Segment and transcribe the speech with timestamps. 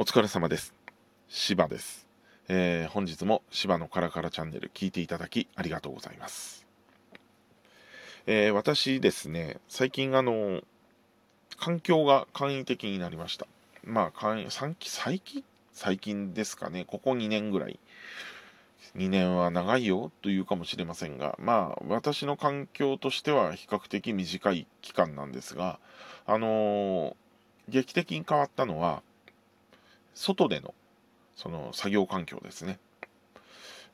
[0.00, 0.74] お疲れ様です。
[1.28, 2.06] 芝です、
[2.46, 6.64] えー、本日も芝のカラカラチャンネル聞いていただきありがとうございます。
[8.28, 10.60] えー、私ですね、最近あの、
[11.56, 13.48] 環境が簡易的になりました。
[13.82, 15.42] まあ、最近
[15.72, 17.80] 最近ですかね、ここ2年ぐらい。
[18.94, 25.80] 2年は長いよというかもしれませんが、まあ、私の環境としては比較的短い期間なんですが、
[26.24, 27.14] あのー、
[27.68, 29.02] 劇的に変わったのは、
[30.18, 30.74] 外での
[31.36, 32.80] その作業環境ですね。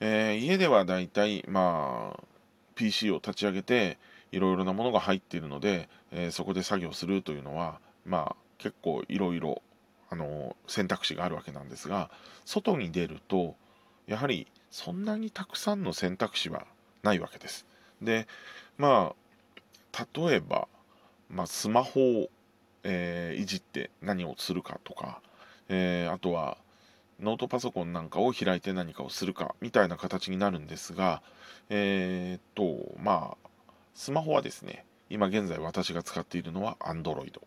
[0.00, 2.24] えー、家ではだいたいまあ
[2.74, 3.98] PC を立ち上げて
[4.32, 9.60] いろいろなものが入っているので、えー、そこで作業するというのはまあ結構いろいろ
[10.08, 12.10] あの選択肢があるわけなんですが
[12.46, 13.54] 外に出ると
[14.06, 16.66] やはりそんなにたくさんの選択肢は
[17.02, 17.66] ないわけです。
[18.00, 18.26] で
[18.78, 19.12] ま
[19.92, 20.68] あ例えば、
[21.28, 22.28] まあ、スマホを、
[22.82, 25.20] えー、いじって何をするかとか
[25.68, 26.58] えー、あとは
[27.20, 31.22] ノートパソコンなんかを開いて何かをするかみたいな形になるんですが、
[31.70, 33.48] えー、っと、まあ、
[33.94, 37.40] スマホはですね、今現在私が使っているのは Android。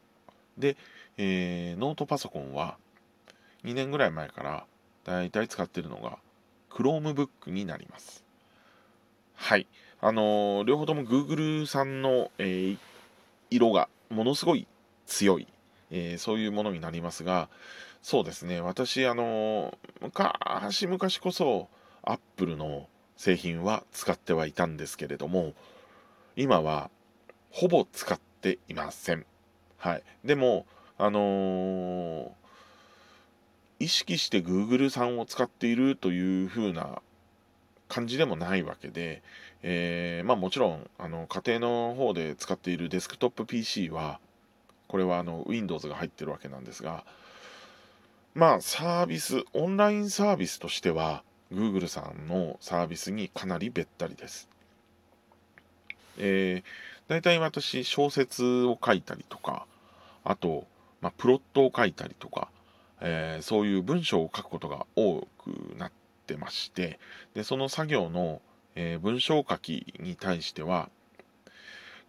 [0.57, 0.77] で、
[1.17, 2.77] えー、ノートパソコンは
[3.63, 4.65] 2年ぐらい前から
[5.03, 6.17] だいたい使っているのが
[6.69, 8.23] Chromebook になります。
[9.35, 9.67] はい。
[9.99, 12.77] あのー、両方とも Google さんの、えー、
[13.49, 14.67] 色がものすごい
[15.05, 15.47] 強い、
[15.91, 17.49] えー、そういうものになりますが、
[18.01, 21.69] そうですね、私、あの、昔々こそ、
[22.03, 25.53] アップルの製品は使ってはいたんですけれども、
[26.35, 26.89] 今は、
[27.49, 29.25] ほぼ使っていません。
[29.77, 30.03] はい。
[30.23, 30.65] でも、
[30.97, 32.29] あのー、
[33.79, 37.01] 意識して Google さんを使っているという風な
[37.87, 39.21] 感じでもないわけで、
[39.63, 44.19] えー、まあもちろん、あの、家庭の方で使っているデスクトップ PC は、
[44.87, 47.03] これはあの Windows が入ってるわけなんですが、
[48.37, 54.47] まあ、サービス、オンラインサービスとしては、Google さんのサービスにかなりべったりです。
[56.19, 56.63] えー、
[57.07, 59.65] 大体私、小説を書いたりとか、
[60.23, 60.67] あと、
[61.01, 62.49] まあ、プロットを書いたりとか、
[63.01, 65.91] えー、そういう文章を書くことが多くなっ
[66.27, 66.99] てまして、
[67.33, 68.41] でその作業の、
[68.75, 70.89] えー、文章書きに対しては、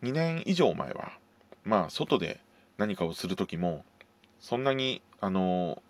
[0.02, 1.12] 2年以上前は、
[1.64, 2.40] まあ、外で
[2.78, 3.84] 何かをするときも、
[4.40, 5.82] そんなに、あの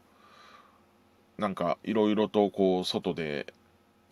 [1.38, 3.52] なんかいろいろとこう外で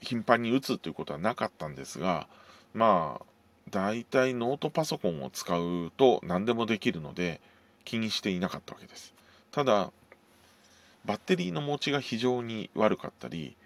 [0.00, 2.28] 頻繁に打つということはなかったんですが
[2.74, 3.24] まあ
[3.70, 7.40] 大体ノートパソコンを使うと何でもできるので
[7.84, 9.12] 気にしていなかったわけです。
[9.50, 9.90] ただ
[11.04, 13.56] バッテリーの持ちが非常に悪かったり、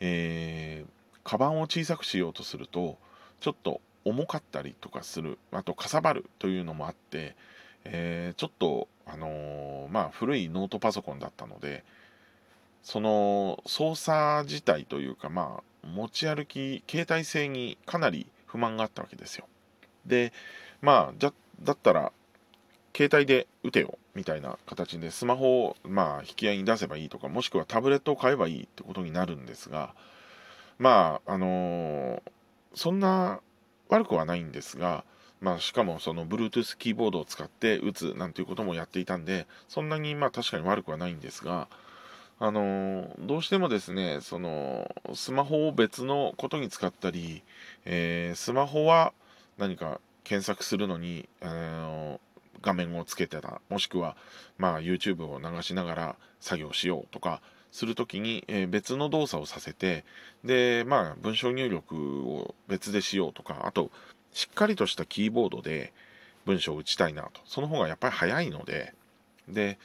[0.00, 2.98] えー、カバンを小さくしようとすると
[3.40, 7.36] ちょっと重かったりとかするあとかさばるというのもあって、
[7.84, 11.84] えー、ちょっとあのー、まあ古いノートパソコンだったので
[12.82, 19.46] その操作自体というかまあ持ち歩き携帯性にかなり不満があったわけですよ。
[20.06, 20.32] で
[20.80, 22.12] まあじゃだったら
[22.96, 29.94] 携帯で打てよみたいな形でスマホをまあ引き合いに出せばいいとかもしくはタブレットを買えばいいってことになるんですが
[30.78, 32.22] まああのー、
[32.74, 33.40] そんな
[33.88, 35.04] 悪くはないんですが
[35.44, 41.68] まあ、しかもその Bluetooth キーボードを使って打つなんていうこともやっていたんでそんなにまあ確かに悪くはないんですが
[42.38, 47.42] あのどうしてもですねそのスマホを別のことに使ったり、
[47.84, 49.12] えー、スマホは
[49.58, 52.20] 何か検索するのに、あの
[52.62, 54.16] 画面をつけてたもしくは、
[54.56, 60.06] まあ、YouTube を流しながら作業しようとかするときに、え、別の動作をさせて
[60.44, 63.90] で、まあ、文章入力を別でしようとかあと
[64.34, 65.94] しっかりとしたキーボードで
[66.44, 67.40] 文章を打ちたいなと。
[67.46, 68.92] その方がやっぱり早いので。
[69.48, 69.78] で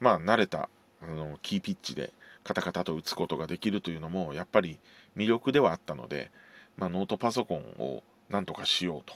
[0.00, 0.68] まあ慣れた
[1.02, 2.12] あのキーピッチで
[2.44, 4.78] カタカタと打つことができるというのもやっぱり
[5.16, 6.30] 魅力ではあったので、
[6.76, 9.14] まあ、ノートパソコンをなんとかしようと。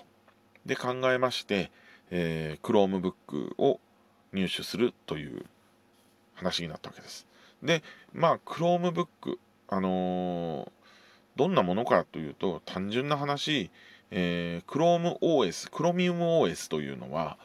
[0.66, 1.70] で考えまして、
[2.10, 3.80] えー、Chromebook を
[4.32, 5.44] 入手するという
[6.34, 7.26] 話になったわけです。
[7.62, 9.06] で、まあ Chromebook、
[9.68, 10.70] あのー、
[11.36, 13.70] どんなものかというと単純な話、
[14.10, 17.38] えー、ChromeOS、ChromiumOS というのは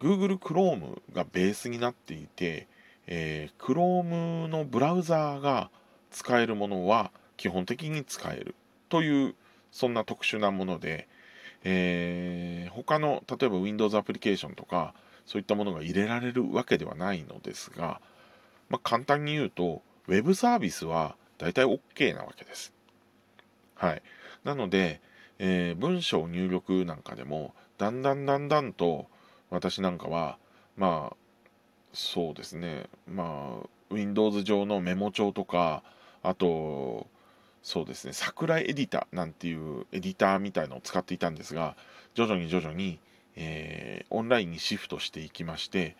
[0.00, 2.66] Google Chrome がベースになっていて、
[3.06, 5.70] えー、Chrome のブラウザーが
[6.10, 8.54] 使えるものは基本的に使える
[8.88, 9.34] という
[9.70, 11.08] そんな特殊なもので、
[11.62, 14.94] えー、他の例えば Windows アプリケーションとか
[15.26, 18.00] そういったものが入れられるわけではないのですが、
[18.68, 22.72] まあ、簡単に言うと Web サービスは大体 OK なわけです。
[23.76, 24.02] はい。
[24.44, 25.00] なので、
[25.42, 29.06] えー、文章入力なんかでもだんだんだんだんと
[29.48, 30.36] 私なんかは
[30.76, 31.16] まあ
[31.94, 32.88] そうですね。
[33.08, 35.82] まあ Windows 上のメモ帳とか
[36.22, 37.06] あと
[37.62, 38.12] そうですね。
[38.12, 41.74] 桜エディターなんていうエディターみたいのを使っていたんですが
[42.14, 42.98] 徐々に徐々に、
[43.36, 45.96] えー、オンラインにシフトしていきまして、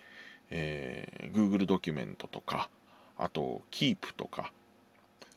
[0.50, 2.68] えー、Google ドキュメントとか
[3.16, 4.52] あと Keep とか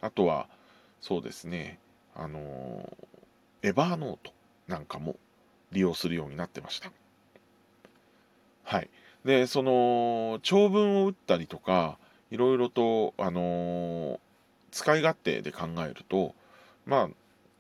[0.02, 0.48] あとは
[1.00, 1.80] そうですね。
[2.16, 3.08] あのー、
[3.64, 4.32] エバーノート
[4.68, 5.16] なんかも
[5.72, 6.92] 利用するようになってました
[8.64, 8.90] はい
[9.26, 11.98] でその長文を打ったりとか
[12.30, 14.20] いろいろとあのー、
[14.72, 16.36] 使い勝手で考えると
[16.86, 17.10] まあ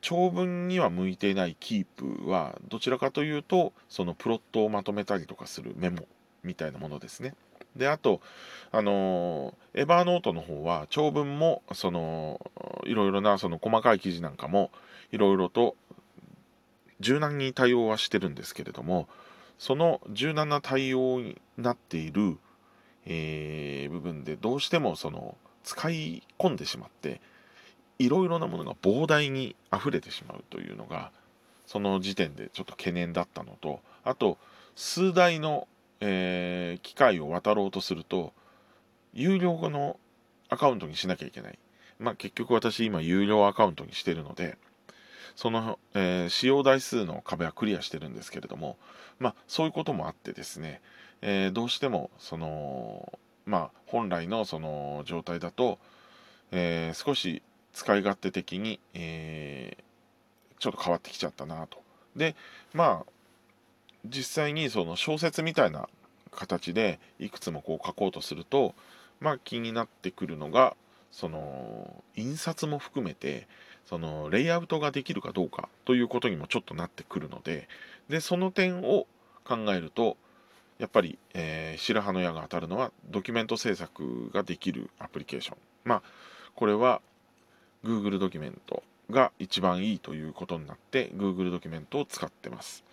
[0.01, 6.05] 長文には向いていないキープはどちらかというとそのプロットをまとめたりとかするメモ
[6.43, 7.35] みたいなものですね。
[7.77, 8.19] であと
[8.71, 12.39] あのエバーノートの方は長文もその
[12.85, 14.69] いろいろなその細かい記事なんかも
[15.11, 15.75] いろいろと
[17.03, 19.07] 柔軟に対応はしてるんですけれども
[19.59, 22.37] その柔軟な対応になっている、
[23.05, 27.21] えー、部分でどうしてもその使い込んでしまって
[27.99, 31.11] いろいろなものが膨大に溢れてしまうというのが
[31.65, 34.37] その時点でちょっと懸念だったのとあと
[34.75, 35.67] 数台の、
[35.99, 38.33] えー、機械を渡ろうとすると
[39.13, 39.99] 有料の
[40.49, 41.59] アカウントにしなきゃいけない。
[41.99, 44.57] まあ結局私今有料アカウントにしてるので
[45.35, 48.77] その、えー、使用台数の壁はクリアしてるんですけれども
[49.19, 50.81] まあそういうこともあってですね、
[51.21, 55.79] えー、どうしてもそのまあ本来のその状態だと、
[56.51, 57.41] えー、少し
[57.73, 59.77] 使い勝手的に、え、
[60.59, 61.81] ちょっと変わってきちゃったなと。
[62.15, 62.35] で
[62.73, 63.11] まあ
[64.05, 65.87] 実際にその小説みたいな
[66.31, 68.75] 形でいくつもこう書こうとすると
[69.19, 70.75] まあ気になってくるのが
[71.11, 73.47] その印刷も含めて
[73.85, 77.67] そのレイアウトができるかどうかということにもちょっとなってくるので
[78.09, 79.07] でその点を
[79.43, 80.17] 考えると
[80.79, 85.57] やっぱり、えー、白羽の矢が当たるのはドキュメント制作ができるアプリケーション。
[85.85, 86.03] まあ
[86.55, 87.01] これは
[87.83, 92.83] Google ドキュメントが一番いいということになって Google ドキュメントを使ってます。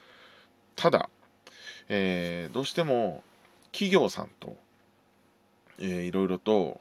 [0.76, 1.08] ただ、
[1.88, 3.22] えー、どうしても
[3.72, 4.56] 企業さんと、
[5.78, 6.80] えー、いろいろと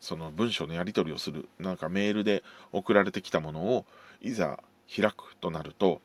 [0.00, 3.84] その文章のやり取りをするなんかメールで送られてきたものを
[4.20, 4.60] いざ
[4.94, 6.00] 開くとなると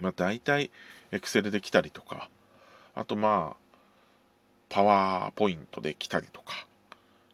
[0.00, 0.70] まあ大体
[1.12, 2.28] Excel で来たりとか
[2.94, 3.56] あとまあ
[4.68, 6.66] パワーポイントで来たりとか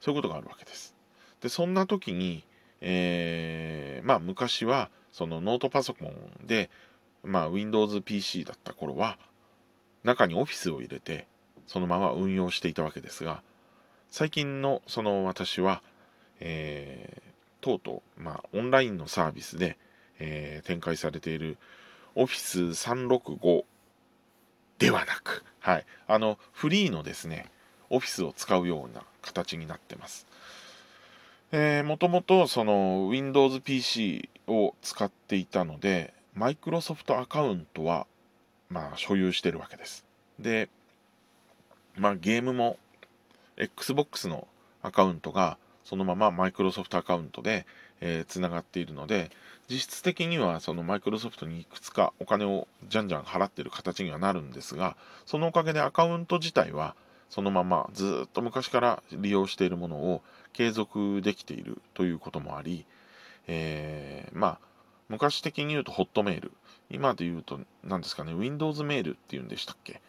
[0.01, 0.95] そういうことがあるわけです。
[1.41, 2.45] でそんな時に、
[2.81, 6.71] えー、まあ昔はそのノートパソコンで、
[7.25, 9.19] まあ、Windows PC だった頃は
[10.05, 11.27] 中に Office を入れて
[11.67, 13.43] そのまま運用していたわけですが
[14.11, 15.83] 最近のその私は、
[16.41, 19.77] えー、とうとう、まあ、オンラインのサービスで、
[20.19, 21.59] えー、展開されている
[22.15, 23.65] Office365
[24.79, 27.51] ではなく、はい、あのフリーのですね、
[27.91, 30.27] オフィスを使うような形になってます。
[31.53, 38.07] えー、もともとその Windows PC を使っていたので、マイクロソフトアカウントは、
[38.69, 40.05] まあ、所有してるわけです。
[40.39, 40.69] で、
[41.97, 42.79] まあ、ゲームも
[43.57, 44.47] Xbox の
[44.83, 47.67] アカウントがそのままマイクロソフトアカウントで
[48.01, 49.31] えー、がっているので
[49.69, 56.95] 実質的にはそのマイクロソフトにいくつかお金をじゃんじゃん払っている形にはなるんですがそのおかげでアカウント自体は
[57.31, 60.23] そのままずっと昔から利用しているものを
[60.53, 62.87] 継続できているということもあり、
[63.49, 64.59] えー、まあ
[65.09, 66.53] 昔的に言うとホットメール。
[66.89, 70.01] 今で言うと何ですかね Windows メールっていうんでしたっけ。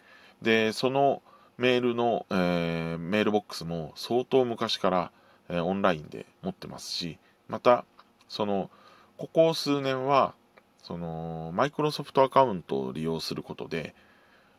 [0.44, 1.24] でその
[1.58, 5.12] メールの、えー、メールボックスも相当昔から、
[5.50, 7.86] えー、オンラインで持ってますしまた
[8.30, 8.70] その
[9.18, 10.36] ここ数年は
[10.84, 13.96] そのマイクロソフトアカウントを利用することで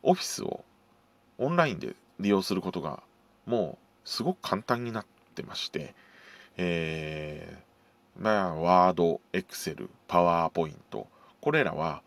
[0.03, 0.65] オフィスを
[1.39, 3.03] オンラインで利用することが
[3.47, 5.95] もうすごく簡単になってまして、
[6.57, 11.07] えー、まあワード、エクセル、パワーポイント
[11.41, 12.03] これらは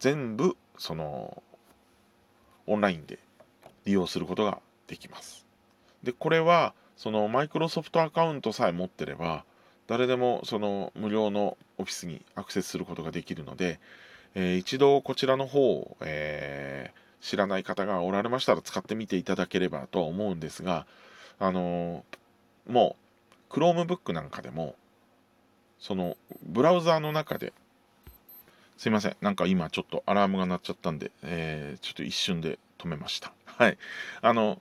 [0.00, 1.42] 全部その
[2.66, 3.20] オンラインで
[3.84, 5.46] 利用することができます。
[6.02, 9.44] でこれはそのマイクロソフトアカウントさえ持ってれば
[9.86, 13.80] 誰でもその無料のオフィスにアクセスすることができるので、
[14.34, 20.86] えー、一度こちらの方を、えー、知らない方がおられましたら使ってみていただければとは思うんですが、
[21.38, 22.96] あのー、も
[23.50, 24.76] う Chromebook なんかでも
[25.78, 27.52] そのブラウザーの中で
[28.78, 33.78] すいませんなんか今ちょっとアラームが鳴っちゃったんで、えー、ちょっと一瞬で止めましたはい
[34.20, 34.60] あの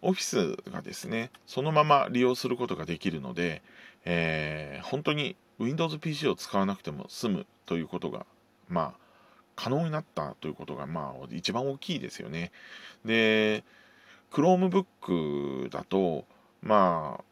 [0.00, 3.62] オフィスがですねそのまま利用することができるので、
[4.04, 8.26] えー、本当に Windows PC を使わなくても済むということが、
[8.68, 9.00] まあ、
[9.54, 12.50] 可能になったということが、まあ、一番大きいですよね。
[13.04, 13.62] で、
[14.32, 16.24] Chromebook だと、
[16.62, 17.24] まあ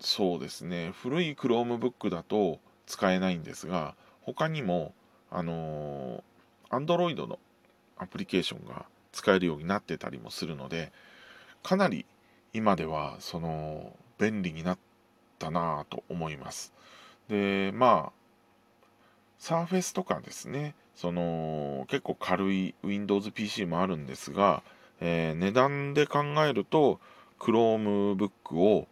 [0.00, 4.92] そうですね古い Chromebook だと使えないんですが他にも
[5.30, 6.22] あの
[6.70, 7.38] Android の
[7.96, 10.92] アプリケーションが使えるようになってたりもするので
[11.62, 12.04] かなり
[12.52, 14.78] 今ではその便利になっ
[15.38, 16.72] たなぁと思います。
[17.28, 18.12] でまあ
[19.38, 24.62] サーフェスとかですねその結構軽い Windows PC もあるんですが、
[25.00, 27.00] えー、値段で考えると
[27.38, 28.86] Chromebook を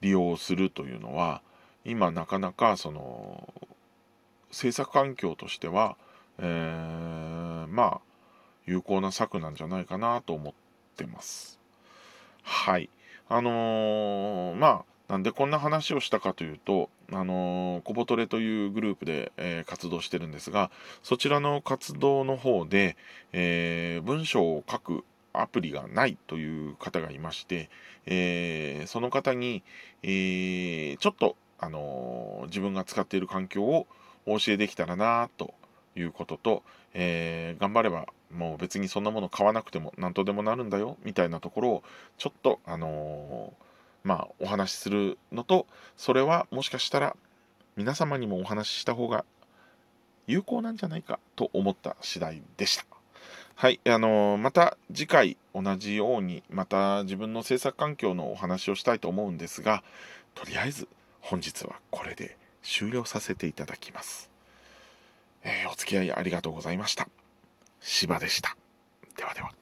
[0.00, 1.42] 利用するというのは
[1.84, 3.52] 今なかなかその
[4.50, 5.96] 制作環境としては、
[6.38, 8.13] えー、まあ
[8.66, 10.54] 有効な策なんじゃないかなと思っ
[10.96, 11.58] てます。
[12.42, 12.90] はい。
[13.28, 20.70] あのー、まあなんでこんな話をしたかというと、あのー、コボトレというグループで、えー、活動してるんですが、
[21.02, 22.96] そちらの活動の方で、
[23.32, 25.04] えー、文章を書く
[25.34, 27.68] アプリがないという方がいまして、
[28.06, 29.62] え、その方に、
[30.02, 33.86] えー、ちょっと、あの、自分が使っている環境を
[34.26, 35.54] お教えできたらなと
[35.96, 41.82] いうことと、え頑張ればもう別にそんなもの買わなくても何とでもなるんだよみたいなところを
[42.18, 43.52] ちょっと、あの
[44.02, 47.16] まあ、お話しするのとそれはもしかしたら
[47.76, 49.24] 皆様にもお話しした方が
[50.26, 52.84] 有効なんじゃないかと思った次第でした。
[53.56, 59.84] はい、あのー、また次回同じようにまた自分の制作環境のお話をしたいと思うんですが
[60.34, 60.88] とりあえず
[61.20, 64.28] 本日はこれで終了させていただきます、
[65.44, 67.08] えー、お付き合いありがとうございました。
[67.80, 68.56] 芝でした。
[69.16, 69.52] ではでは。